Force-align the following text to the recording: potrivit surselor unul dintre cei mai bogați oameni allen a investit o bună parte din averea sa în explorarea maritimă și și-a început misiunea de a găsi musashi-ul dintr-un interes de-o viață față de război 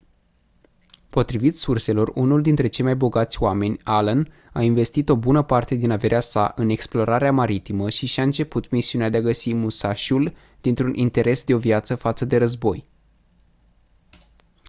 potrivit 1.09 1.57
surselor 1.57 2.11
unul 2.15 2.41
dintre 2.41 2.67
cei 2.67 2.85
mai 2.85 2.95
bogați 2.95 3.41
oameni 3.41 3.77
allen 3.83 4.27
a 4.53 4.61
investit 4.61 5.09
o 5.09 5.15
bună 5.15 5.41
parte 5.43 5.75
din 5.75 5.91
averea 5.91 6.19
sa 6.19 6.53
în 6.55 6.69
explorarea 6.69 7.31
maritimă 7.31 7.89
și 7.89 8.05
și-a 8.05 8.23
început 8.23 8.69
misiunea 8.69 9.09
de 9.09 9.17
a 9.17 9.21
găsi 9.21 9.53
musashi-ul 9.53 10.33
dintr-un 10.61 10.93
interes 10.93 11.43
de-o 11.45 11.57
viață 11.57 11.95
față 11.95 12.25
de 12.25 12.37
război 12.37 12.85